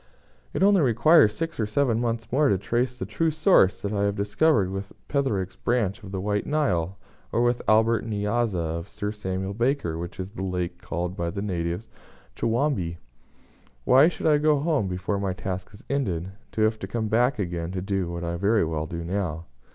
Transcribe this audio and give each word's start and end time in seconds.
It 0.51 0.63
only 0.63 0.81
requires 0.81 1.35
six 1.37 1.59
or 1.59 1.67
seven 1.67 1.99
months 2.01 2.31
more 2.31 2.49
to 2.49 2.57
trace 2.57 2.97
the 2.97 3.05
true 3.05 3.29
source 3.29 3.83
that 3.83 3.93
I 3.93 4.01
have 4.05 4.15
discovered 4.15 4.71
with 4.71 4.91
Petherick's 5.07 5.55
branch 5.57 6.01
of 6.01 6.11
the 6.11 6.19
White 6.19 6.47
Nile, 6.47 6.97
or 7.31 7.43
with 7.43 7.57
the 7.57 7.69
Albert 7.69 8.03
N'Yanza 8.07 8.55
of 8.79 8.87
Sir 8.87 9.11
Samuel 9.11 9.53
Baker, 9.53 9.99
which 9.99 10.19
is 10.19 10.31
the 10.31 10.41
lake 10.41 10.81
called 10.81 11.15
by 11.15 11.29
the 11.29 11.43
natives 11.43 11.87
'Chowambe.' 12.33 12.97
Why 13.85 14.07
should 14.07 14.25
I 14.25 14.39
go 14.39 14.59
home 14.59 14.87
before 14.87 15.19
my 15.19 15.33
task 15.33 15.69
is 15.71 15.83
ended, 15.87 16.31
to 16.53 16.61
have 16.61 16.79
to 16.79 16.87
come 16.87 17.07
back 17.07 17.37
again 17.37 17.71
to 17.73 17.79
do 17.83 18.09
what 18.11 18.23
I 18.23 18.31
can 18.31 18.39
very 18.39 18.65
well 18.65 18.87
do 18.87 19.03
now?" 19.03 19.45